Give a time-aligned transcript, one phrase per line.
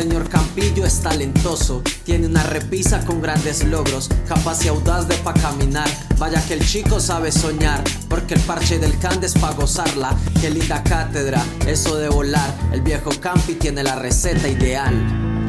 [0.00, 5.34] señor Campillo es talentoso, tiene una repisa con grandes logros, capaz y audaz de pa'
[5.34, 5.88] caminar.
[6.18, 10.16] Vaya que el chico sabe soñar, porque el parche del Cande es pa' gozarla.
[10.40, 12.50] Qué linda cátedra, eso de volar.
[12.72, 14.94] El viejo Campi tiene la receta ideal.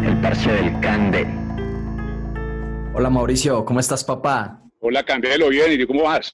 [0.04, 1.26] El parche del Cande.
[2.94, 4.60] Hola Mauricio, ¿cómo estás papá?
[4.82, 6.30] Hola Candelo, bien, ¿y tú cómo vas?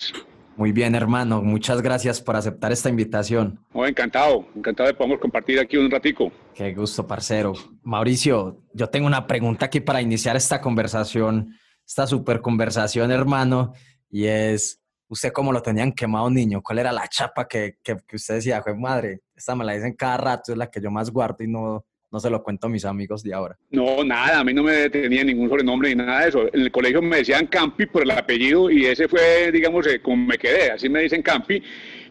[0.57, 1.43] Muy bien, hermano.
[1.43, 3.59] Muchas gracias por aceptar esta invitación.
[3.73, 6.31] Oh, encantado, encantado de poder compartir aquí un ratico.
[6.55, 7.53] Qué gusto, parcero.
[7.83, 11.53] Mauricio, yo tengo una pregunta aquí para iniciar esta conversación,
[11.85, 13.73] esta super conversación, hermano,
[14.09, 16.63] y es, ¿usted cómo lo tenían quemado, niño?
[16.63, 19.93] ¿Cuál era la chapa que, que, que usted decía, fue madre, esta me la dicen
[19.93, 22.69] cada rato, es la que yo más guardo y no, no se lo cuento a
[22.69, 23.57] mis amigos de ahora.
[23.71, 26.47] No, nada, a mí no me tenía ningún sobrenombre ni nada de eso.
[26.53, 30.25] En el colegio me decían Campi por el apellido y ese fue, digamos, eh, como
[30.25, 31.61] me quedé, así me dicen Campi.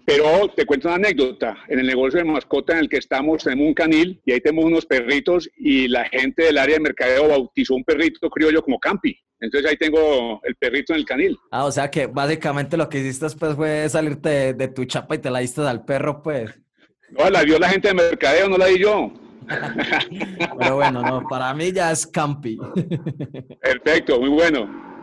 [0.05, 1.57] Pero te cuento una anécdota.
[1.69, 4.67] En el negocio de mascota en el que estamos tenemos un canil y ahí tenemos
[4.67, 9.19] unos perritos y la gente del área de mercadeo bautizó un perrito criollo como Campi.
[9.41, 11.37] Entonces ahí tengo el perrito en el canil.
[11.51, 15.17] Ah, o sea que básicamente lo que hiciste pues fue salirte de, de tu chapa
[15.17, 16.55] y te la diste al perro, pues.
[17.11, 19.13] No, la dio la gente de mercadeo, no la di yo.
[20.58, 22.58] Pero bueno, no, para mí ya es Campi.
[23.61, 25.02] Perfecto, muy bueno.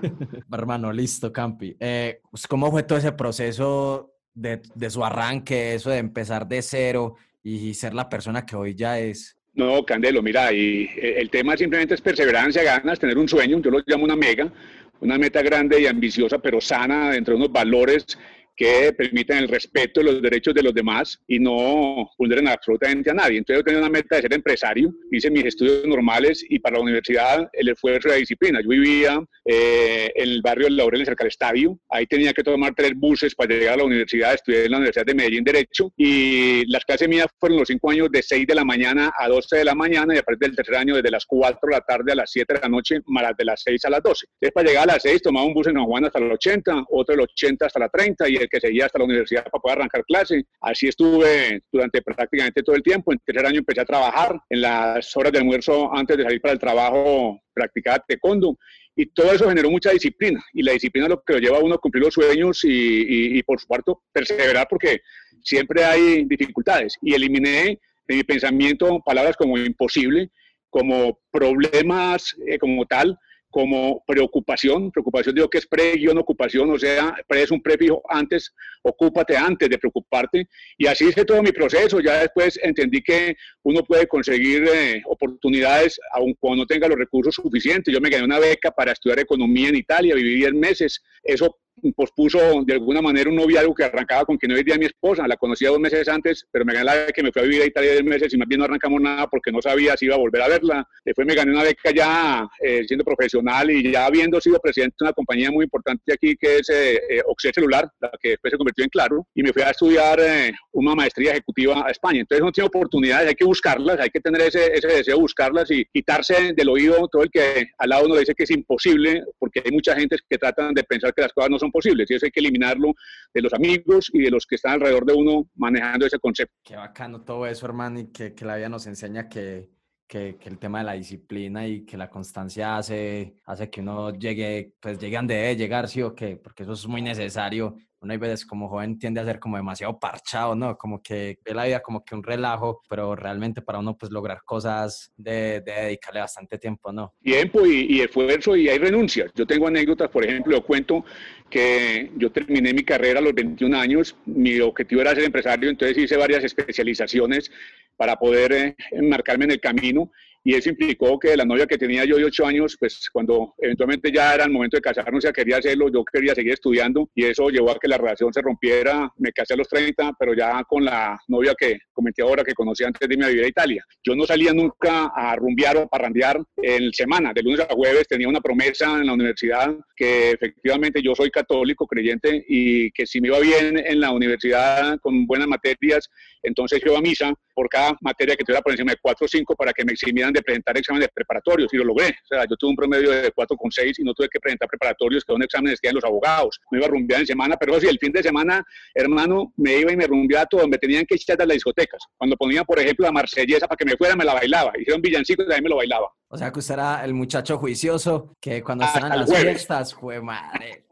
[0.51, 1.75] Hermano, listo, Campi.
[1.79, 6.61] Eh, pues, ¿Cómo fue todo ese proceso de, de, su arranque, eso de empezar de
[6.61, 9.37] cero y ser la persona que hoy ya es?
[9.55, 13.69] No, Candelo, mira, y eh, el tema simplemente es perseverancia, ganas, tener un sueño, yo
[13.69, 14.51] lo llamo una mega,
[14.99, 18.17] una meta grande y ambiciosa, pero sana, dentro de unos valores
[18.55, 23.13] que permitan el respeto de los derechos de los demás y no vulneren absolutamente a
[23.13, 23.37] nadie.
[23.39, 26.83] Entonces yo tenía una meta de ser empresario, hice mis estudios normales y para la
[26.83, 28.61] universidad el esfuerzo y la disciplina.
[28.61, 32.73] Yo vivía eh, en el barrio del Laurel, cerca del estadio, ahí tenía que tomar
[32.75, 36.65] tres buses para llegar a la universidad, estudié en la Universidad de Medellín Derecho y
[36.71, 39.65] las clases mías fueron los cinco años de 6 de la mañana a 12 de
[39.65, 42.15] la mañana y a partir del tercer año desde las 4 de la tarde a
[42.15, 44.25] las 7 de la noche, más de las 6 a las 12.
[44.33, 46.85] Entonces para llegar a las 6 tomaba un bus en San Juan hasta los 80,
[46.89, 50.03] otro del 80 hasta la 30 y que seguía hasta la universidad para poder arrancar
[50.05, 50.43] clase.
[50.61, 53.11] Así estuve durante prácticamente todo el tiempo.
[53.11, 54.39] En tercer año empecé a trabajar.
[54.49, 58.57] En las horas de almuerzo, antes de salir para el trabajo, practicaba taekwondo.
[58.95, 60.43] Y todo eso generó mucha disciplina.
[60.53, 62.69] Y la disciplina es lo que lo lleva a uno a cumplir los sueños y,
[62.69, 65.01] y, y por supuesto, perseverar porque
[65.41, 66.95] siempre hay dificultades.
[67.01, 70.29] Y eliminé de mi pensamiento palabras como imposible,
[70.69, 73.17] como problemas eh, como tal,
[73.53, 74.91] como preocupación.
[74.91, 79.69] Preocupación digo que es pre-guión ocupación, o sea, pre es un prefijo antes, ocúpate antes
[79.69, 80.47] de preocuparte.
[80.75, 81.99] Y así hice todo mi proceso.
[81.99, 87.35] Ya después entendí que uno puede conseguir eh, oportunidades aun cuando no tenga los recursos
[87.35, 87.93] suficientes.
[87.93, 91.03] Yo me gané una beca para estudiar economía en Italia, viví 10 meses.
[91.21, 91.55] Eso
[91.95, 95.27] pospuso de alguna manera un noviazgo que arrancaba con quien hoy día mi esposa.
[95.27, 97.61] La conocía dos meses antes, pero me gané la beca que me fui a vivir
[97.61, 100.15] a Italia 10 meses y más bien no arrancamos nada porque no sabía si iba
[100.15, 100.87] a volver a verla.
[101.03, 105.05] Después me gané una beca ya eh, siendo profesional y ya habiendo sido presidente de
[105.05, 107.21] una compañía muy importante aquí que es eh, eh
[107.53, 110.95] Celular, la que después se convirtió en Claro, y me fui a estudiar eh, una
[110.95, 112.21] maestría ejecutiva a España.
[112.21, 115.69] Entonces no tiene oportunidades, hay que buscarlas, hay que tener ese, ese deseo de buscarlas
[115.71, 119.23] y quitarse del oído todo el que al lado uno le dice que es imposible,
[119.39, 122.15] porque hay mucha gente que tratan de pensar que las cosas no son posibles y
[122.15, 122.93] eso hay que eliminarlo
[123.33, 126.53] de los amigos y de los que están alrededor de uno manejando ese concepto.
[126.63, 129.69] Qué bacano todo eso, hermano, y que, que la vida nos enseña que,
[130.07, 134.11] que, que, el tema de la disciplina y que la constancia hace, hace que uno
[134.11, 138.11] llegue, pues llegue donde debe llegar, sí o qué, porque eso es muy necesario uno
[138.11, 140.77] hay veces como joven tiende a ser como demasiado parchado, ¿no?
[140.77, 144.41] Como que ve la vida como que un relajo, pero realmente para uno pues lograr
[144.43, 147.13] cosas de, de dedicarle bastante tiempo, ¿no?
[147.21, 149.31] Tiempo y, y, esfuerzo y hay renuncias.
[149.33, 151.05] Yo tengo anécdotas, por ejemplo, yo cuento
[151.49, 155.97] que yo terminé mi carrera a los 21 años, mi objetivo era ser empresario, entonces
[155.97, 157.51] hice varias especializaciones
[157.97, 160.11] para poder eh, enmarcarme en el camino
[160.43, 164.11] y eso implicó que la novia que tenía yo de ocho años, pues cuando eventualmente
[164.11, 167.49] ya era el momento de casarnos, ya quería hacerlo, yo quería seguir estudiando y eso
[167.49, 169.09] llevó a que la relación se rompiera.
[169.17, 172.83] Me casé a los 30, pero ya con la novia que comenté ahora que conocí
[172.83, 173.85] antes de irme a vivir a Italia.
[174.03, 178.07] Yo no salía nunca a rumbear o a parrandear en semana, de lunes a jueves
[178.07, 183.21] tenía una promesa en la universidad que efectivamente yo soy católico, creyente y que si
[183.21, 186.09] me iba bien en la universidad con buenas materias,
[186.41, 189.27] entonces yo iba a misa por cada materia que tuviera por encima de 4 o
[189.27, 192.07] 5 para que me eximieran de presentar exámenes preparatorios y lo logré.
[192.09, 195.33] O sea, yo tuve un promedio de 4,6 y no tuve que presentar preparatorios, que
[195.33, 196.59] son exámenes que dan los abogados.
[196.71, 198.63] Me iba a rumbear en semana, pero sí, el fin de semana,
[198.93, 200.67] hermano, me iba y me rumbeaba todo.
[200.67, 202.03] Me tenían que echar de las discotecas.
[202.17, 204.73] Cuando ponían, por ejemplo, la marsellesa para que me fuera, me la bailaba.
[204.77, 206.09] Hicieron villancicos y también me lo bailaba.
[206.27, 210.21] O sea, que usted era el muchacho juicioso que cuando estaban en las fiestas, fue
[210.21, 210.85] madre.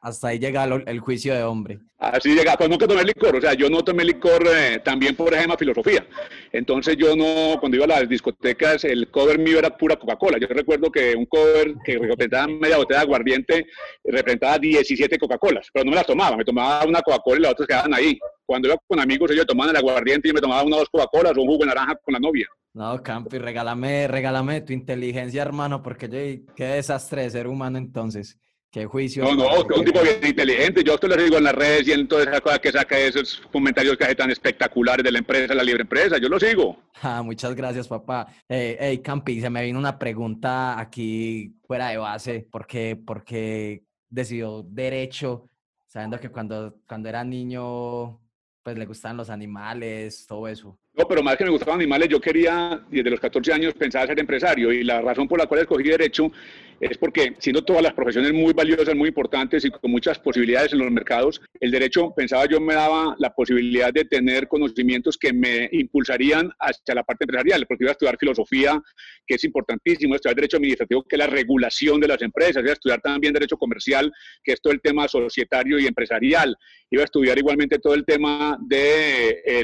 [0.00, 1.80] Hasta ahí llega el juicio de hombre.
[1.98, 5.34] Así llega, pues nunca tomé licor, o sea, yo no tomé licor eh, también por
[5.34, 6.06] ejemplo filosofía.
[6.52, 10.38] Entonces yo no, cuando iba a las discotecas, el cover mío era pura Coca-Cola.
[10.38, 13.66] Yo recuerdo que un cover que representaba media botella de aguardiente
[14.04, 17.66] representaba 17 Coca-Colas, pero no me las tomaba, me tomaba una Coca-Cola y las otras
[17.66, 18.16] quedaban ahí.
[18.46, 21.36] Cuando iba con amigos, ellos tomaban el aguardiente y me tomaba una o dos Coca-Colas
[21.36, 22.46] o un jugo de naranja con la novia.
[22.74, 28.38] No, Campi, regálame, regálame tu inteligencia, hermano, porque yo, qué desastre de ser humano entonces.
[28.78, 29.24] Qué juicio.
[29.24, 30.84] No, no, es un tipo bien inteligente.
[30.84, 33.42] Yo te lo digo en las redes y en todas esas cosas que saca esos
[33.50, 36.16] comentarios que hace tan espectaculares de la empresa, la libre empresa.
[36.18, 36.76] Yo lo sigo.
[37.00, 38.26] Ah, muchas gracias, papá.
[38.48, 42.46] Eh, hey, Campi, se me vino una pregunta aquí fuera de base.
[42.50, 45.48] ¿Por qué, porque decidió derecho,
[45.86, 48.20] sabiendo que cuando, cuando era niño,
[48.64, 50.76] pues le gustaban los animales, todo eso?
[50.98, 54.18] No, pero más que me gustaban animales, yo quería, desde los 14 años, pensar ser
[54.18, 54.72] empresario.
[54.72, 56.32] Y la razón por la cual escogí Derecho
[56.80, 60.80] es porque, siendo todas las profesiones muy valiosas, muy importantes y con muchas posibilidades en
[60.80, 65.68] los mercados, el Derecho, pensaba yo, me daba la posibilidad de tener conocimientos que me
[65.70, 67.64] impulsarían hacia la parte empresarial.
[67.68, 68.82] Porque iba a estudiar filosofía,
[69.24, 72.72] que es importantísimo, estudiar Derecho Administrativo, que es la regulación de las empresas, iba a
[72.72, 74.12] estudiar también Derecho Comercial,
[74.42, 76.56] que es todo el tema societario y empresarial.
[76.90, 79.62] Iba a estudiar igualmente todo el tema de eh,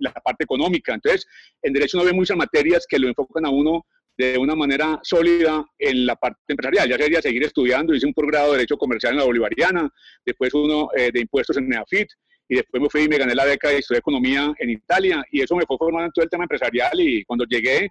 [0.00, 0.94] la parte económica.
[0.94, 1.26] Entonces,
[1.62, 3.84] en derecho no ve muchas materias que lo enfocan a uno
[4.16, 6.88] de una manera sólida en la parte empresarial.
[6.88, 9.90] Ya sería seguir estudiando, hice un posgrado de Derecho Comercial en la Bolivariana,
[10.24, 12.08] después uno eh, de impuestos en NEAFIT,
[12.48, 15.40] y después me fui y me gané la beca de estudiar economía en Italia, y
[15.40, 17.88] eso me fue formando en todo el tema empresarial, y cuando llegué,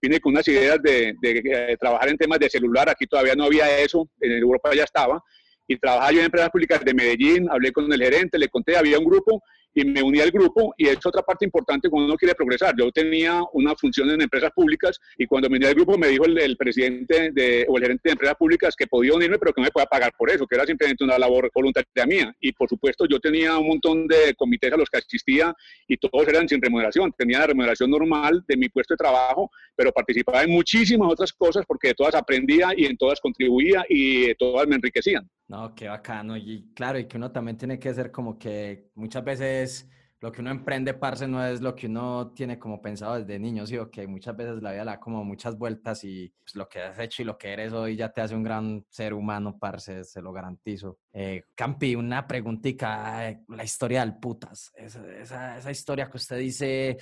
[0.00, 3.44] vine con unas ideas de, de, eh, trabajar en temas de celular, aquí todavía no
[3.44, 5.20] había eso, en Europa ya estaba,
[5.66, 8.98] y trabajaba yo en empresas públicas de Medellín, hablé con el gerente, le conté, había
[8.98, 9.42] un grupo
[9.74, 12.74] y me uní al grupo y es otra parte importante cuando uno quiere progresar.
[12.78, 16.24] Yo tenía una función en empresas públicas y cuando me uní al grupo me dijo
[16.24, 19.66] el, presidente de, o el gerente de empresas públicas que podía unirme pero que no
[19.66, 22.34] me podía pagar por eso, que era simplemente una labor voluntaria mía.
[22.40, 25.54] Y por supuesto yo tenía un montón de comités a los que asistía
[25.88, 27.12] y todos eran sin remuneración.
[27.16, 31.64] Tenía la remuneración normal de mi puesto de trabajo, pero participaba en muchísimas otras cosas
[31.66, 35.28] porque de todas aprendía y en todas contribuía y de todas me enriquecían.
[35.48, 36.36] No, qué bacano.
[36.36, 39.88] Y claro, y que uno también tiene que ser como que muchas veces
[40.24, 43.66] lo que uno emprende, parce, no es lo que uno tiene como pensado desde niño,
[43.66, 46.80] sí, o que muchas veces la vida da como muchas vueltas y pues, lo que
[46.80, 50.02] has hecho y lo que eres hoy ya te hace un gran ser humano, parce,
[50.02, 50.98] se lo garantizo.
[51.12, 56.96] Eh, Campi, una preguntita, eh, la historia del putas, esa, esa, historia que usted dice...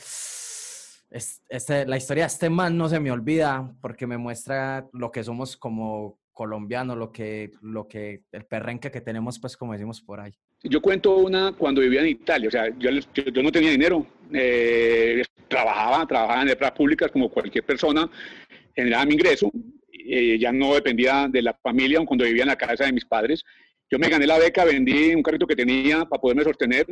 [1.09, 5.23] este, la historia de este man no se me olvida porque me muestra lo que
[5.23, 10.20] somos como colombiano, lo que, lo que, el perrenque que tenemos, pues como decimos por
[10.20, 10.32] ahí.
[10.62, 15.23] Yo cuento una cuando vivía en Italia, o sea, yo, yo, no tenía dinero, eh,
[15.49, 18.08] trabajaba, trabajaba en empresas públicas como cualquier persona,
[18.75, 19.50] generaba mi ingreso,
[19.93, 23.44] eh, ya no dependía de la familia, cuando vivía en la casa de mis padres.
[23.90, 26.87] Yo me gané la beca, vendí un carrito que tenía para poderme sostener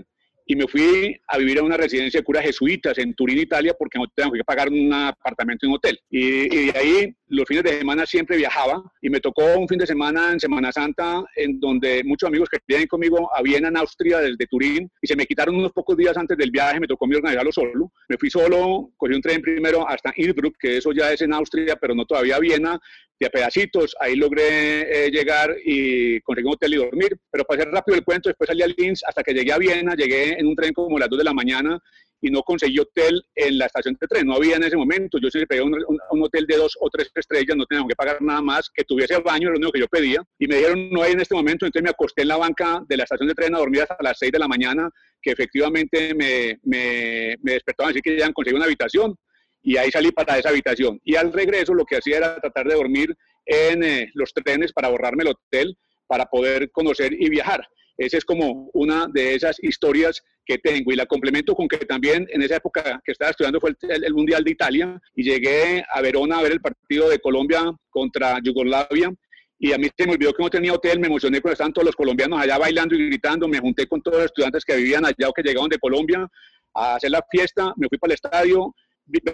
[0.50, 4.00] y me fui a vivir a una residencia de curas jesuitas en Turín, Italia, porque
[4.00, 5.97] no tengo que pagar un apartamento en un hotel.
[6.11, 9.87] Y, de ahí los fines de semana siempre viajaba y me tocó un fin de
[9.87, 14.19] semana en Semana Santa en donde muchos amigos que vienen conmigo a Viena, en Austria,
[14.19, 17.14] desde Turín, y se me quitaron unos pocos días antes del viaje, me tocó mí
[17.14, 17.93] organizarlo solo.
[18.08, 21.77] Me fui solo, cogí un tren primero hasta Innsbruck, que eso ya es en Austria,
[21.77, 22.77] pero no todavía Viena,
[23.20, 23.94] de pedacitos.
[24.00, 27.17] Ahí logré eh, llegar y conseguir un hotel y dormir.
[27.31, 29.94] Pero para hacer rápido el cuento, después salí a Linz hasta que llegué a Viena.
[29.94, 31.79] Llegué en un tren como a las 2 de la mañana
[32.22, 34.27] y no conseguí hotel en la estación de tren.
[34.27, 35.19] No había en ese momento.
[35.22, 35.74] Yo sí pedí un,
[36.10, 39.19] un, hotel de dos o tres estrellas, no tenía que pagar nada más, que tuviese
[39.19, 40.22] baño, era lo único que yo pedía.
[40.39, 41.67] Y me dijeron, no hay en este momento.
[41.67, 44.19] Entonces me acosté en la banca de la estación de tren a dormir hasta las
[44.19, 48.58] 6 de la mañana, que efectivamente me, me, me despertaban así que ya han conseguido
[48.58, 49.15] una habitación
[49.62, 51.00] y ahí salí para esa habitación.
[51.05, 54.88] Y al regreso lo que hacía era tratar de dormir en eh, los trenes para
[54.88, 55.76] ahorrarme el hotel,
[56.06, 57.67] para poder conocer y viajar.
[57.96, 62.26] Esa es como una de esas historias que tengo y la complemento con que también
[62.31, 66.00] en esa época que estaba estudiando fue el, el, Mundial de Italia y llegué a
[66.00, 69.12] Verona a ver el partido de Colombia contra Yugoslavia
[69.62, 71.84] y a mí se me olvidó que no tenía hotel, me emocioné cuando estaban todos
[71.84, 75.29] los colombianos allá bailando y gritando, me junté con todos los estudiantes que vivían allá
[75.29, 76.26] o que llegaban de Colombia
[76.74, 78.74] a hacer la fiesta, me fui para el estadio,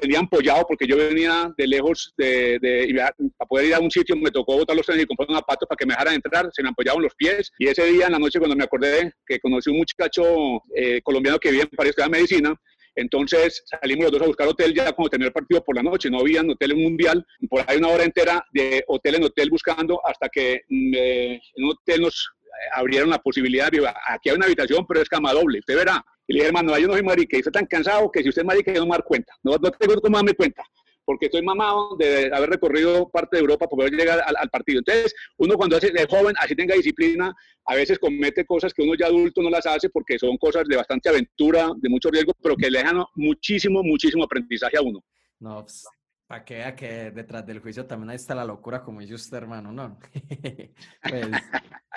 [0.01, 2.95] venía apoyado porque yo venía de lejos de, de,
[3.37, 5.67] para poder ir a un sitio me tocó botar los trenes y comprar un zapato
[5.67, 7.53] para que me dejaran entrar, se me apoyaban los pies.
[7.59, 11.39] Y ese día en la noche cuando me acordé que conocí un muchacho eh, colombiano
[11.39, 12.55] que vivía en París, de medicina,
[12.95, 16.11] entonces salimos los dos a buscar hotel ya cuando terminó el partido por la noche,
[16.11, 20.29] no había hotel mundial, por ahí una hora entera de hotel en hotel buscando hasta
[20.29, 22.31] que mm, eh, en un hotel nos
[22.75, 26.33] abrieron la posibilidad de, aquí hay una habitación pero es cama doble, usted verá, y
[26.33, 28.47] le dije, hermano, yo no soy marica, y estoy tan cansado que si usted es
[28.47, 29.33] marica, yo no me dar cuenta.
[29.43, 30.63] No, no tengo cómo darme cuenta.
[31.05, 34.81] porque estoy mamado de haber recorrido parte de Europa para poder llegar al, partido.
[34.81, 37.33] Entonces, uno cuando es joven, así tenga disciplina,
[37.65, 40.77] a veces comete cosas que uno ya adulto no las hace porque son cosas de
[40.77, 45.05] bastante aventura, de mucho riesgo, pero que le dejan muchísimo, muchísimo aprendizaje a uno.
[45.39, 45.85] No, pues,
[46.27, 49.37] para que vea que detrás del juicio también ahí está la locura, como dice usted,
[49.37, 49.99] hermano, ¿no?
[51.09, 51.29] pues,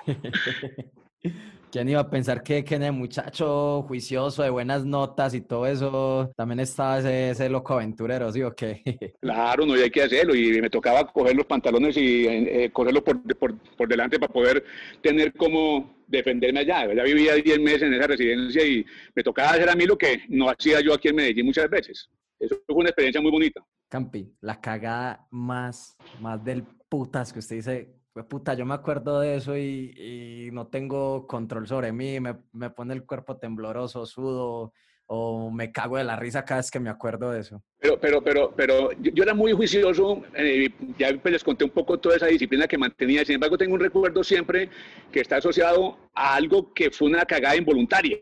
[1.71, 5.67] ¿Quién iba a pensar que, que en el muchacho juicioso, de buenas notas y todo
[5.67, 8.81] eso, también estaba ese, ese loco aventurero, ¿sí o qué?
[9.21, 10.33] Claro, no, hay que hacerlo.
[10.33, 14.63] Y me tocaba coger los pantalones y eh, cogerlos por, por, por, delante para poder
[15.01, 16.91] tener como defenderme allá.
[16.93, 18.83] Ya vivía 10 meses en esa residencia y
[19.13, 22.09] me tocaba hacer a mí lo que no hacía yo aquí en Medellín muchas veces.
[22.39, 23.63] Eso fue una experiencia muy bonita.
[23.89, 29.35] Campi, la cagada más, más del putas que usted dice, puta, yo me acuerdo de
[29.35, 34.73] eso y, no tengo control sobre mí, me, me, pone el cuerpo tembloroso, sudo,
[35.11, 37.63] o me cago de la risa cada vez que me acuerdo de eso.
[37.79, 41.99] Pero, pero, pero, pero yo, era muy juicioso, eh, ya pues les conté un poco
[41.99, 44.69] toda esa disciplina que mantenía, sin embargo tengo un recuerdo siempre
[45.11, 48.19] que está asociado a algo que fue una cagada involuntaria.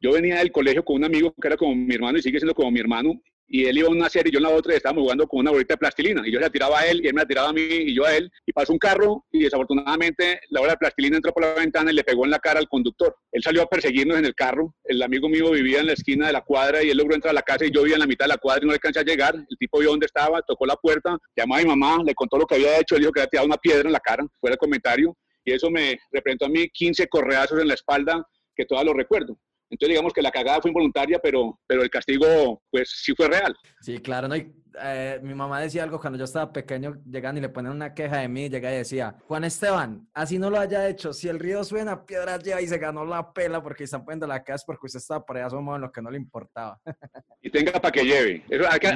[0.00, 2.54] Yo venía del colegio con un amigo que era como mi hermano y sigue siendo
[2.54, 4.76] como mi hermano, y él iba a una serie y yo en la otra y
[4.76, 7.14] estábamos jugando con una bolita de plastilina y yo la tiraba a él y él
[7.14, 10.40] me la tiraba a mí y yo a él y pasó un carro y desafortunadamente
[10.50, 12.68] la bola de plastilina entró por la ventana y le pegó en la cara al
[12.68, 13.14] conductor.
[13.32, 16.32] Él salió a perseguirnos en el carro, el amigo mío vivía en la esquina de
[16.32, 18.24] la cuadra y él logró entrar a la casa y yo vivía en la mitad
[18.24, 19.34] de la cuadra y no le alcancé a llegar.
[19.34, 22.46] El tipo vio dónde estaba, tocó la puerta, llamó a mi mamá, le contó lo
[22.46, 24.56] que había hecho, él dijo que había tirado una piedra en la cara, fue el
[24.56, 28.96] comentario y eso me representó a mí 15 correazos en la espalda que todavía lo
[28.96, 29.38] recuerdo.
[29.74, 33.54] Entonces digamos que la cagada fue involuntaria, pero, pero el castigo pues sí fue real.
[33.80, 37.48] Sí, claro, no, eh, mi mamá decía algo cuando yo estaba pequeño, llegan y le
[37.48, 41.12] ponen una queja de mí, llega y decía, Juan Esteban, así no lo haya hecho,
[41.12, 44.44] si el río suena, piedras lleva y se ganó la pela porque están poniendo la
[44.44, 46.80] casa porque usted estaba por allá asomado en lo que no le importaba.
[47.42, 48.42] Y tenga para que lleve.
[48.48, 48.94] Eso, antes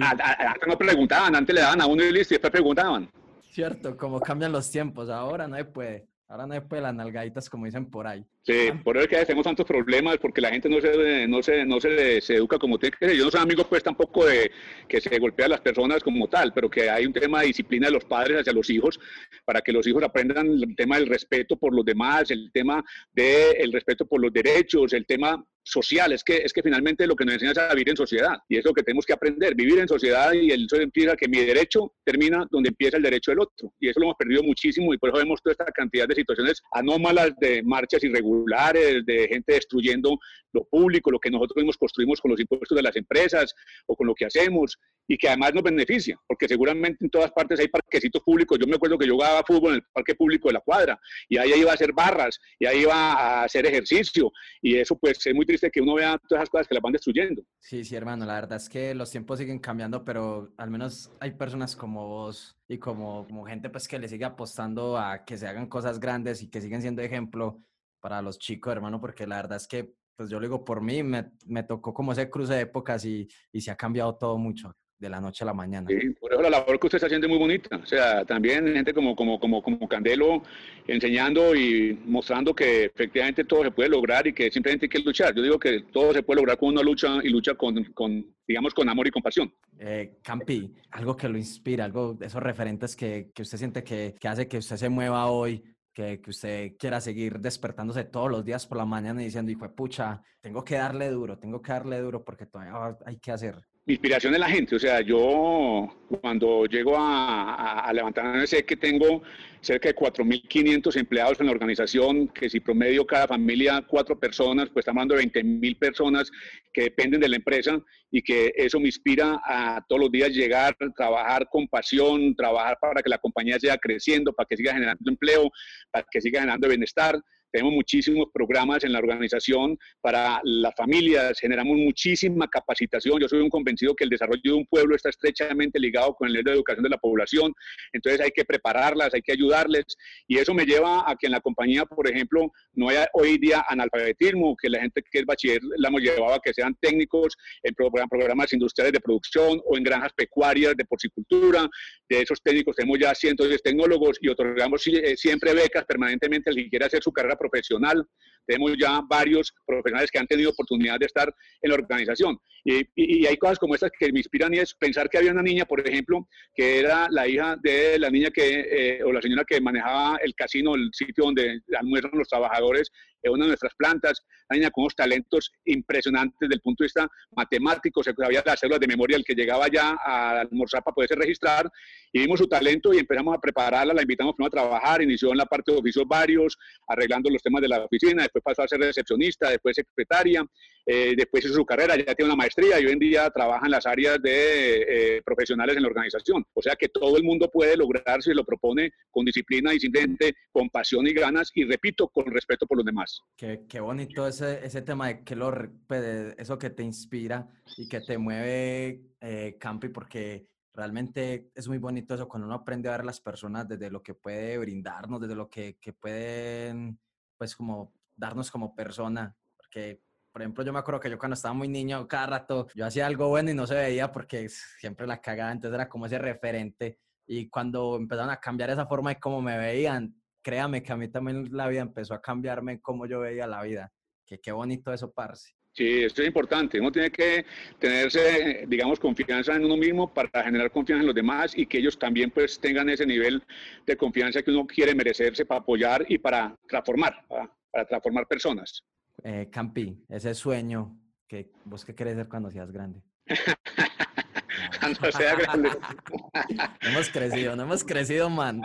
[0.66, 3.10] no preguntaban, antes le daban a uno y listo, y después preguntaban.
[3.42, 6.08] Cierto, como cambian los tiempos, ahora no se puede.
[6.30, 8.22] Ahora no después las nalgaditas, como dicen por ahí.
[8.42, 11.64] Sí, por eso es que tenemos tantos problemas, porque la gente no se, no se,
[11.64, 13.16] no se, se educa como tiene que ser.
[13.16, 14.50] Yo no soy amigo, pues, tampoco de
[14.86, 17.86] que se golpea a las personas como tal, pero que hay un tema de disciplina
[17.86, 19.00] de los padres hacia los hijos,
[19.46, 23.72] para que los hijos aprendan el tema del respeto por los demás, el tema del
[23.72, 27.34] respeto por los derechos, el tema social, es que, es que finalmente lo que nos
[27.34, 29.88] enseña es a vivir en sociedad y es lo que tenemos que aprender, vivir en
[29.88, 33.88] sociedad y eso empieza que mi derecho termina donde empieza el derecho del otro y
[33.88, 37.32] eso lo hemos perdido muchísimo y por eso vemos toda esta cantidad de situaciones anómalas
[37.40, 40.18] de marchas irregulares, de gente destruyendo
[40.52, 43.54] lo público, lo que nosotros mismos construimos con los impuestos de las empresas
[43.86, 47.58] o con lo que hacemos y que además nos beneficia, porque seguramente en todas partes
[47.58, 48.58] hay parquecitos públicos.
[48.60, 51.38] Yo me acuerdo que yo jugaba fútbol en el parque público de la cuadra y
[51.38, 55.34] ahí iba a hacer barras y ahí iba a hacer ejercicio y eso pues es
[55.34, 57.42] muy triste que uno vea todas esas cosas que las van destruyendo.
[57.58, 61.30] Sí, sí, hermano, la verdad es que los tiempos siguen cambiando, pero al menos hay
[61.32, 65.46] personas como vos y como, como gente pues que le sigue apostando a que se
[65.46, 67.62] hagan cosas grandes y que siguen siendo ejemplo
[68.00, 71.02] para los chicos, hermano, porque la verdad es que pues yo lo digo por mí,
[71.02, 74.74] me, me tocó como ese cruce de épocas y, y se ha cambiado todo mucho
[74.98, 75.88] de la noche a la mañana.
[75.88, 77.76] Sí, por eso la labor que usted está haciendo es muy bonita.
[77.76, 80.42] O sea, también gente como, como, como, como Candelo
[80.86, 85.34] enseñando y mostrando que efectivamente todo se puede lograr y que simplemente hay que luchar.
[85.34, 88.74] Yo digo que todo se puede lograr con una lucha y lucha con, con digamos,
[88.74, 89.52] con amor y compasión.
[89.78, 94.16] Eh, Campi, algo que lo inspira, algo de esos referentes que, que usted siente que,
[94.18, 95.62] que hace que usted se mueva hoy,
[95.94, 99.64] que, que, usted quiera seguir despertándose todos los días por la mañana y diciendo, hijo
[99.64, 103.56] de pucha, tengo que darle duro, tengo que darle duro porque todavía hay que hacer
[103.88, 104.76] mi inspiración es la gente.
[104.76, 105.88] O sea, yo
[106.20, 109.22] cuando llego a, a, levantar, sé que tengo
[109.62, 114.82] cerca de 4.500 empleados en la organización, que si promedio cada familia cuatro personas, pues
[114.82, 116.30] estamos hablando de 20.000 personas
[116.70, 117.80] que dependen de la empresa
[118.10, 123.02] y que eso me inspira a todos los días llegar, trabajar con pasión, trabajar para
[123.02, 125.50] que la compañía siga creciendo, para que siga generando empleo,
[125.90, 127.18] para que siga generando bienestar.
[127.50, 133.20] Tenemos muchísimos programas en la organización para las familias, generamos muchísima capacitación.
[133.20, 136.34] Yo soy un convencido que el desarrollo de un pueblo está estrechamente ligado con el
[136.34, 137.54] nivel de educación de la población,
[137.92, 139.84] entonces hay que prepararlas, hay que ayudarles
[140.26, 143.64] y eso me lleva a que en la compañía, por ejemplo, no haya hoy día
[143.68, 147.74] analfabetismo, que la gente que es bachiller la hemos llevado a que sean técnicos en
[147.74, 151.68] programas industriales de producción o en granjas pecuarias de porcicultura.
[152.08, 156.56] De esos técnicos tenemos ya cientos de tecnólogos y otorgamos eh, siempre becas permanentemente al
[156.56, 158.04] que quiera hacer su carrera profesional.
[158.48, 162.38] Tenemos ya varios profesionales que han tenido oportunidad de estar en la organización.
[162.64, 165.64] Y, hay cosas como estas que me inspiran y es pensar que había una niña,
[165.64, 169.60] por ejemplo, que era la hija de la niña que, eh, o la señora que
[169.60, 172.90] manejaba el casino, el sitio donde almuerzan los trabajadores,
[173.22, 176.86] en una de nuestras plantas, una niña con unos talentos impresionantes desde el punto de
[176.86, 180.94] vista matemático, se sabía las células de memoria, el que llegaba ya a almorzar para
[180.94, 181.70] poderse registrar,
[182.12, 185.46] y vimos su talento y empezamos a prepararla, la invitamos a trabajar, inició en la
[185.46, 189.50] parte de oficios varios, arreglando los temas de la oficina, después pasó a ser recepcionista,
[189.50, 190.44] después secretaria,
[190.86, 193.72] eh, después hizo su carrera, ya tiene una maestría y hoy en día trabaja en
[193.72, 196.44] las áreas de eh, profesionales en la organización.
[196.54, 200.34] O sea que todo el mundo puede lograr si lo propone con disciplina y simplemente
[200.50, 203.20] con pasión y ganas y repito, con respeto por los demás.
[203.36, 205.52] Qué, qué bonito ese, ese tema de que lo,
[205.86, 211.78] pues, eso que te inspira y que te mueve, eh, Campi, porque realmente es muy
[211.78, 215.20] bonito eso cuando uno aprende a ver a las personas desde lo que puede brindarnos,
[215.20, 216.98] desde lo que, que pueden,
[217.36, 221.54] pues como darnos como persona, porque por ejemplo, yo me acuerdo que yo cuando estaba
[221.54, 225.20] muy niño, cada rato yo hacía algo bueno y no se veía porque siempre la
[225.20, 226.98] cagaba, entonces era como ese referente.
[227.26, 231.08] Y cuando empezaron a cambiar esa forma de cómo me veían, créame que a mí
[231.08, 233.92] también la vida empezó a cambiarme cómo yo veía la vida.
[234.24, 235.54] Que qué bonito eso, parce.
[235.72, 236.80] Sí, esto es importante.
[236.80, 237.44] Uno tiene que
[237.78, 241.98] tenerse, digamos, confianza en uno mismo para generar confianza en los demás y que ellos
[241.98, 243.42] también pues tengan ese nivel
[243.86, 247.24] de confianza que uno quiere merecerse para apoyar y para transformar,
[247.70, 248.84] para transformar personas.
[249.22, 253.02] Eh, Campi, ese sueño que vos qué querés ser cuando seas grande.
[254.80, 255.70] cuando sea grande.
[256.82, 258.62] no hemos crecido, no hemos crecido, man.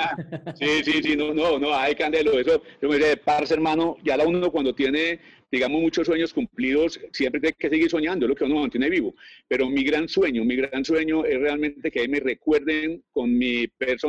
[0.55, 4.15] sí, sí, sí, no, no, no, hay candelo, eso, yo me dice, parce, hermano, ya
[4.17, 5.19] la uno cuando tiene
[5.53, 9.13] digamos, muchos sueños cumplidos, siempre hay que seguir soñando, es lo que uno mantiene vivo.
[9.47, 13.67] Pero mi gran sueño, mi gran sueño es realmente que me recuerden con mi,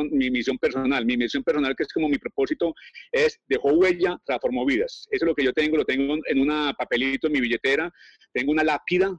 [0.09, 1.05] mi misión personal.
[1.05, 2.73] Mi misión personal, que es como mi propósito,
[3.11, 5.07] es dejó huella, transformó vidas.
[5.11, 7.93] Eso es lo que yo tengo, lo tengo en un papelito en mi billetera.
[8.33, 9.15] Tengo una lápida,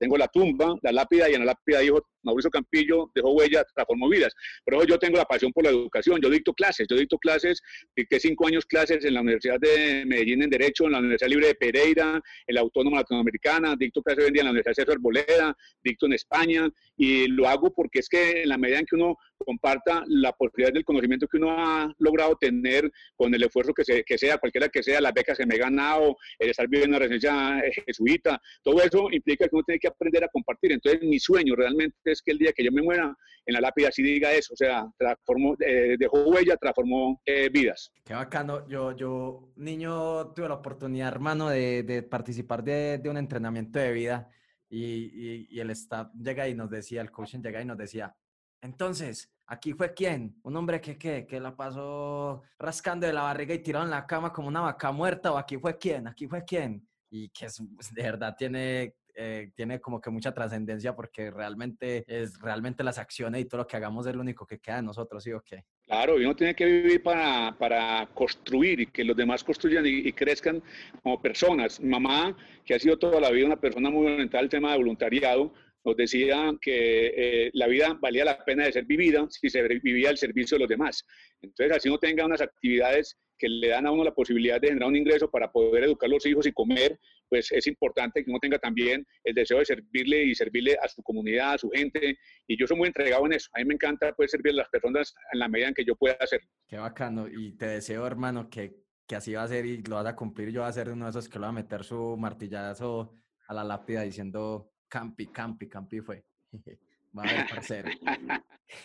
[0.00, 4.08] tengo la tumba, la lápida, y en la lápida dijo Mauricio Campillo, dejó huella, transformó
[4.08, 4.34] vidas.
[4.64, 6.20] Por eso yo tengo la pasión por la educación.
[6.20, 7.62] Yo dicto clases, yo dicto clases,
[7.96, 11.46] dicté cinco años clases en la Universidad de Medellín en Derecho, en la Universidad Libre
[11.48, 15.56] de Pereira, en la Autónoma Latinoamericana, dicto clases hoy en en la Universidad César Boleda,
[15.82, 19.16] dicto en España, y lo hago porque es que en la medida en que uno
[19.44, 24.38] comparta la posibilidad del conocimiento que uno ha logrado tener con el esfuerzo que, sea,
[24.38, 27.60] cualquiera que sea, las becas que me he ganado, el estar viviendo en una residencia
[27.60, 30.72] eh, jesuita, todo eso implica que uno tiene que aprender a compartir.
[30.72, 33.14] Entonces, mi sueño realmente es que el día que yo me muera,
[33.46, 37.90] en la lápida sí diga eso, o sea, transformó, eh, dejó huella, transformó eh, vidas.
[38.04, 38.68] Qué bacano.
[38.68, 43.92] Yo, yo, niño, tuve la oportunidad, hermano, de, de participar de, de, un entrenamiento de
[43.92, 44.30] vida
[44.68, 48.14] y, y, el staff llega y nos decía, el coaching llega y nos decía,
[48.60, 53.54] entonces, aquí fue quién, un hombre que, que, que la pasó rascando de la barriga
[53.54, 56.44] y tirado en la cama como una vaca muerta, o aquí fue quién, aquí fue
[56.44, 56.86] quién.
[57.10, 62.40] Y que es, de verdad tiene eh, tiene como que mucha trascendencia porque realmente es
[62.40, 65.24] realmente las acciones y todo lo que hagamos es lo único que queda de nosotros,
[65.24, 65.64] ¿sí o qué?
[65.88, 70.62] Claro, uno tiene que vivir para, para construir y que los demás construyan y, crezcan
[71.02, 71.80] como personas.
[71.80, 75.52] Mamá, que ha sido toda la vida una persona muy orientada al tema de voluntariado,
[75.88, 80.10] nos decía que eh, la vida valía la pena de ser vivida si se vivía
[80.10, 81.04] al servicio de los demás.
[81.40, 84.88] Entonces, así uno tenga unas actividades que le dan a uno la posibilidad de generar
[84.88, 86.98] un ingreso para poder educar a los hijos y comer,
[87.28, 91.02] pues es importante que uno tenga también el deseo de servirle y servirle a su
[91.02, 92.18] comunidad, a su gente.
[92.46, 93.48] Y yo soy muy entregado en eso.
[93.54, 95.94] A mí me encanta poder servir a las personas en la medida en que yo
[95.94, 96.48] pueda hacerlo.
[96.66, 97.28] Qué bacano.
[97.28, 98.74] Y te deseo, hermano, que,
[99.06, 100.50] que así va a ser y lo vas a cumplir.
[100.50, 103.14] Yo voy a ser uno de esos que lo va a meter su martillazo
[103.46, 106.24] a la lápida diciendo Campi, Campi, Campi fue.
[107.16, 107.90] va a ver, parcero.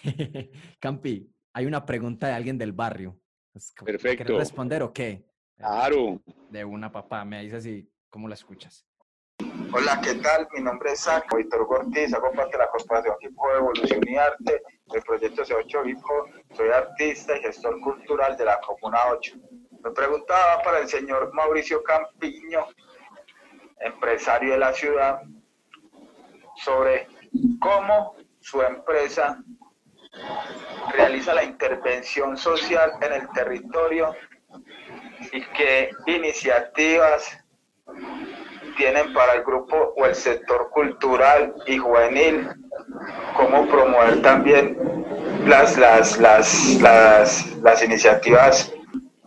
[0.80, 3.20] Campi, hay una pregunta de alguien del barrio.
[3.54, 4.26] Perfecto.
[4.26, 5.26] ¿Quieres responder o qué?
[5.58, 6.22] Claro.
[6.50, 8.86] De una papá, me dices y cómo la escuchas.
[9.74, 10.48] Hola, ¿qué tal?
[10.54, 14.16] Mi nombre es Saco Víctor Ortiz, hago parte de la Corporación Hip Hop Evolución y
[14.16, 15.98] Arte del proyecto C8 Hip
[16.56, 19.36] Soy artista y gestor cultural de la Comuna 8.
[19.84, 22.68] Me preguntaba para el señor Mauricio Campiño,
[23.80, 25.24] empresario de la ciudad,
[26.58, 27.08] sobre
[27.60, 29.42] cómo su empresa
[30.96, 34.16] realiza la intervención social en el territorio
[35.32, 37.40] y qué iniciativas
[38.78, 42.50] tienen para el grupo o el sector cultural y juvenil,
[43.36, 44.78] cómo promover también
[45.46, 48.74] las, las, las, las, las iniciativas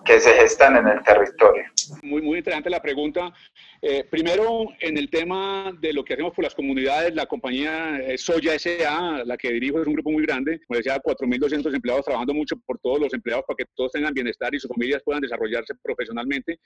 [0.04, 1.64] que se gestan en el territorio.
[2.02, 3.32] Muy, muy interesante la pregunta.
[3.82, 8.54] Eh, primero, en el tema de lo que hacemos por las comunidades, la compañía Soya
[8.54, 12.56] S.A., la que dirijo, es un grupo muy grande, como decía, 4.200 empleados trabajando mucho
[12.56, 16.58] por todos los empleados para que todos tengan bienestar y sus familias puedan desarrollarse profesionalmente.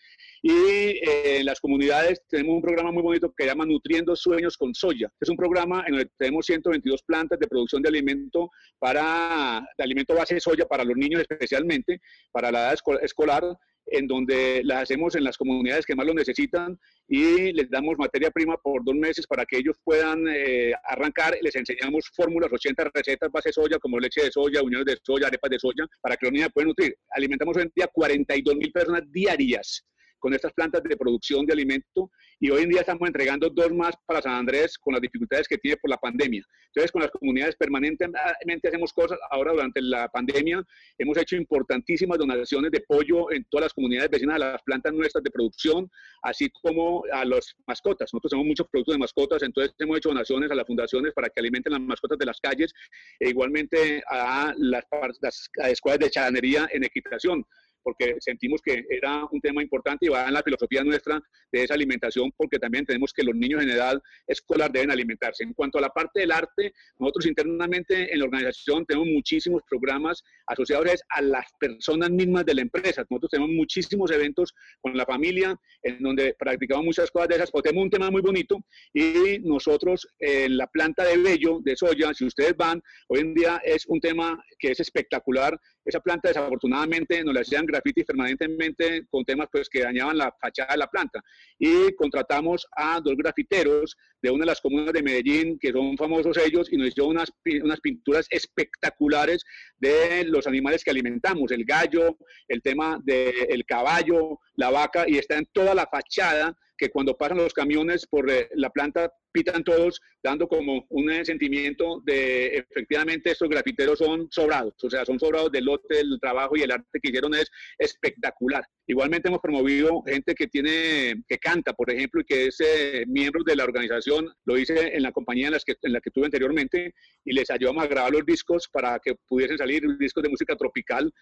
[0.43, 4.57] Y eh, en las comunidades tenemos un programa muy bonito que se llama Nutriendo Sueños
[4.57, 5.11] con Soya.
[5.21, 10.15] Es un programa en donde tenemos 122 plantas de producción de alimento para de alimento
[10.15, 12.01] base de soya para los niños especialmente,
[12.33, 13.45] para la edad escolar
[13.91, 18.31] en donde las hacemos en las comunidades que más lo necesitan y les damos materia
[18.31, 21.37] prima por dos meses para que ellos puedan eh, arrancar.
[21.43, 25.27] Les enseñamos fórmulas, 80 recetas base de soya, como leche de soya, uniones de soya,
[25.27, 26.97] arepas de soya, para que los niños puedan nutrir.
[27.11, 29.85] Alimentamos hoy en día 42 mil personas diarias
[30.21, 33.95] con estas plantas de producción de alimento y hoy en día estamos entregando dos más
[34.07, 36.43] para San Andrés con las dificultades que tiene por la pandemia.
[36.67, 39.19] Entonces, con las comunidades permanentemente hacemos cosas.
[39.31, 40.63] Ahora, durante la pandemia,
[40.99, 45.25] hemos hecho importantísimas donaciones de pollo en todas las comunidades vecinas a las plantas nuestras
[45.25, 45.91] de producción,
[46.23, 48.11] así como a las mascotas.
[48.13, 51.41] Nosotros tenemos muchos productos de mascotas, entonces hemos hecho donaciones a las fundaciones para que
[51.41, 52.73] alimenten las mascotas de las calles
[53.19, 54.85] e igualmente a las,
[55.21, 57.45] las escuelas de charanería en equitación
[57.83, 61.21] porque sentimos que era un tema importante y va en la filosofía nuestra
[61.53, 65.45] de esa alimentación, porque también tenemos que los niños en edad escolar deben alimentarse.
[65.45, 70.23] En cuanto a la parte del arte, nosotros internamente en la organización tenemos muchísimos programas
[70.47, 73.05] asociados a las personas mismas de la empresa.
[73.09, 77.69] Nosotros tenemos muchísimos eventos con la familia en donde practicamos muchas cosas de esas, porque
[77.69, 78.59] tenemos un tema muy bonito
[78.93, 83.61] y nosotros en la planta de vello de soya, si ustedes van, hoy en día
[83.65, 89.25] es un tema que es espectacular esa planta desafortunadamente nos la hacían grafitis permanentemente con
[89.25, 91.23] temas pues que dañaban la fachada de la planta.
[91.59, 96.37] Y contratamos a dos grafiteros de una de las comunas de Medellín, que son famosos
[96.37, 99.45] ellos, y nos hicieron unas, unas pinturas espectaculares
[99.79, 105.39] de los animales que alimentamos, el gallo, el tema del caballo, la vaca, y está
[105.39, 110.01] en toda la fachada que cuando pasan los camiones por eh, la planta pitan todos,
[110.23, 115.53] dando como un eh, sentimiento de efectivamente estos grafiteros son sobrados, o sea, son sobrados
[115.53, 118.65] del lote, del trabajo y el arte que hicieron es espectacular.
[118.87, 123.45] Igualmente hemos promovido gente que tiene, que canta, por ejemplo, y que es eh, miembro
[123.45, 126.25] de la organización, lo hice en la compañía en, las que, en la que tuve
[126.25, 130.57] anteriormente, y les ayudamos a grabar los discos para que pudiesen salir discos de música
[130.57, 131.13] tropical.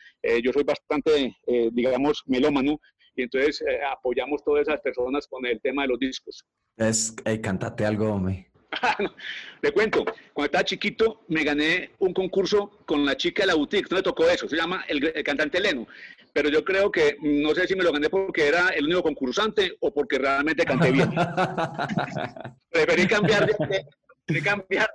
[0.42, 1.36] yo soy bastante,
[1.72, 2.80] digamos, melómano,
[3.18, 6.44] y entonces eh, apoyamos todas esas personas con el tema de los discos.
[6.76, 8.48] Es, hey, cantate algo, hombre.
[9.62, 13.90] Le cuento, cuando estaba chiquito me gané un concurso con la chica de la boutique,
[13.90, 15.86] no le tocó eso, se llama el, cantante Leno,
[16.32, 19.76] pero yo creo que no sé si me lo gané porque era el único concursante
[19.80, 21.10] o porque realmente canté bien.
[22.70, 24.90] Preferí cambiar de, cambiar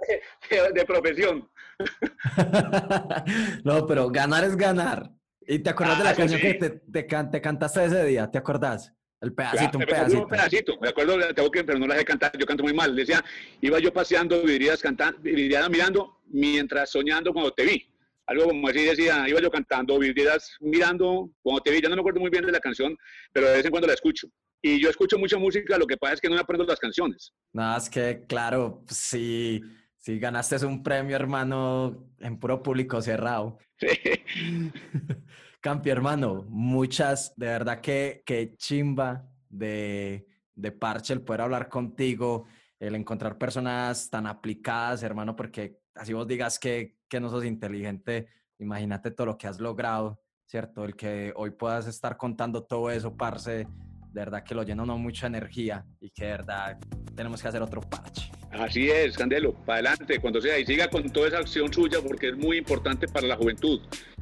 [0.74, 1.50] de profesión.
[3.66, 5.12] no, pero ganar es ganar.
[5.48, 8.30] ¿Y te acuerdas de la ah, canción que te, te, cantaste ese día?
[8.30, 8.94] ¿Te acuerdas?
[9.22, 10.24] El pedacito, un pedacito.
[10.24, 12.94] Un pedacito, me acuerdo, tengo que, pero no la dejé cantar, yo canto muy mal.
[12.96, 13.24] Decía,
[13.62, 17.90] iba yo paseando, vivirías cantando, vivirías mirando, mientras soñando cuando te vi.
[18.26, 21.82] Algo como así decía, iba yo cantando, vivirías mirando cuando te vi.
[21.82, 22.98] Ya no me acuerdo muy bien de la canción,
[23.32, 24.28] pero de vez en cuando la escucho.
[24.62, 27.34] Y yo escucho mucha música, lo que pasa es que no me aprendo las canciones.
[27.52, 29.62] No, es que, claro, sí.
[29.62, 29.62] Si
[30.06, 33.58] ganaste un premio, hermano, en puro público cerrado.
[33.76, 33.90] Sí.
[35.64, 42.46] Campi, hermano, muchas, de verdad que, que chimba de, de parche el poder hablar contigo,
[42.80, 48.28] el encontrar personas tan aplicadas, hermano, porque así vos digas que, que no sos inteligente,
[48.60, 50.84] imagínate todo lo que has logrado, ¿cierto?
[50.84, 53.66] El que hoy puedas estar contando todo eso, parce,
[54.14, 56.78] de verdad que lo llena uno mucha energía y que de verdad
[57.16, 58.32] tenemos que hacer otro parche.
[58.52, 62.30] Así es, Candelo, para adelante, cuando sea, y siga con toda esa acción suya porque
[62.30, 63.82] es muy importante para la juventud,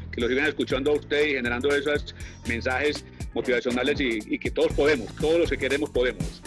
[0.09, 2.15] que lo sigan escuchando a usted y generando esos
[2.47, 6.41] mensajes motivacionales y, que todos podemos, todos los que queremos podemos.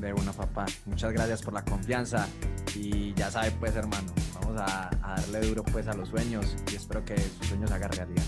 [0.00, 0.64] De una, papá.
[0.86, 2.26] Muchas gracias por la confianza
[2.74, 7.04] y ya sabe, pues, hermano, vamos a, darle duro, pues, a los sueños y espero
[7.04, 8.24] que sus sueños hagan realidad.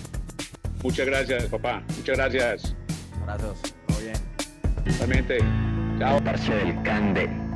[0.82, 1.82] Muchas gracias, papá.
[1.96, 2.74] Muchas gracias.
[3.22, 3.79] Abrazos.
[4.84, 5.38] Totalmente.
[5.98, 6.20] Chao.
[6.22, 7.49] Parce del Cande.